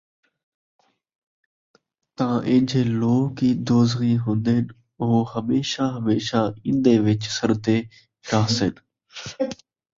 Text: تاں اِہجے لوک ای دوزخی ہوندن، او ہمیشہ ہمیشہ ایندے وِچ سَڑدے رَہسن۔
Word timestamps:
تاں 2.17 2.37
اِہجے 2.47 2.81
لوک 2.99 3.35
ای 3.43 3.49
دوزخی 3.67 4.13
ہوندن، 4.23 4.65
او 5.01 5.07
ہمیشہ 5.33 5.83
ہمیشہ 5.97 6.39
ایندے 6.65 6.93
وِچ 7.05 7.21
سَڑدے 7.35 7.77
رَہسن۔ 8.29 8.73